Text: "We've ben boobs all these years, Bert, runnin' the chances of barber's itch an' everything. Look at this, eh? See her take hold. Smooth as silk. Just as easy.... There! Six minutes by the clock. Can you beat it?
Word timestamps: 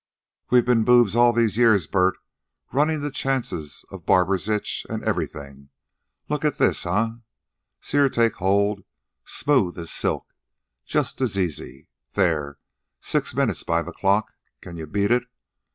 "We've 0.49 0.65
ben 0.65 0.83
boobs 0.83 1.15
all 1.15 1.31
these 1.31 1.57
years, 1.59 1.85
Bert, 1.85 2.15
runnin' 2.73 3.03
the 3.03 3.11
chances 3.11 3.85
of 3.91 4.03
barber's 4.03 4.49
itch 4.49 4.83
an' 4.89 5.03
everything. 5.03 5.69
Look 6.27 6.43
at 6.43 6.57
this, 6.57 6.87
eh? 6.87 7.09
See 7.81 7.97
her 7.97 8.09
take 8.09 8.37
hold. 8.37 8.83
Smooth 9.25 9.77
as 9.77 9.91
silk. 9.91 10.25
Just 10.87 11.21
as 11.21 11.37
easy.... 11.37 11.87
There! 12.13 12.57
Six 12.99 13.35
minutes 13.35 13.61
by 13.61 13.83
the 13.83 13.93
clock. 13.93 14.33
Can 14.59 14.75
you 14.75 14.87
beat 14.87 15.11
it? 15.11 15.25